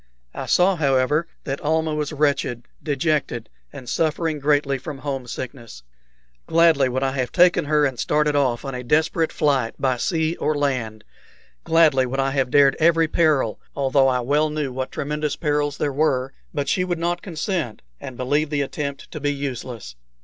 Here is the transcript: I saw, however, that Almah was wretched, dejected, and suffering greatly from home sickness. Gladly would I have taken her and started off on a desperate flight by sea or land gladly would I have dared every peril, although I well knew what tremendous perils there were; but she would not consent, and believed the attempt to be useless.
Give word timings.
I 0.33 0.47
saw, 0.47 0.77
however, 0.77 1.27
that 1.43 1.61
Almah 1.61 1.93
was 1.93 2.11
wretched, 2.11 2.63
dejected, 2.81 3.49
and 3.71 3.87
suffering 3.87 4.39
greatly 4.39 4.79
from 4.79 4.97
home 4.97 5.27
sickness. 5.27 5.83
Gladly 6.47 6.89
would 6.89 7.03
I 7.03 7.11
have 7.11 7.31
taken 7.31 7.65
her 7.65 7.85
and 7.85 7.99
started 7.99 8.35
off 8.35 8.65
on 8.65 8.73
a 8.73 8.83
desperate 8.83 9.31
flight 9.31 9.75
by 9.77 9.97
sea 9.97 10.35
or 10.37 10.55
land 10.57 11.03
gladly 11.65 12.07
would 12.07 12.19
I 12.19 12.31
have 12.31 12.49
dared 12.49 12.75
every 12.79 13.07
peril, 13.07 13.59
although 13.75 14.07
I 14.07 14.21
well 14.21 14.49
knew 14.49 14.73
what 14.73 14.91
tremendous 14.91 15.35
perils 15.35 15.77
there 15.77 15.93
were; 15.93 16.33
but 16.51 16.67
she 16.67 16.83
would 16.83 16.97
not 16.97 17.21
consent, 17.21 17.83
and 17.99 18.17
believed 18.17 18.49
the 18.49 18.63
attempt 18.63 19.11
to 19.11 19.19
be 19.19 19.31
useless. 19.31 19.95